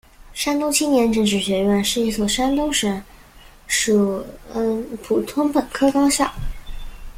[0.33, 3.03] 山东青年政治学院是一所山东省
[3.67, 4.25] 属
[5.03, 6.33] 普通本科高校。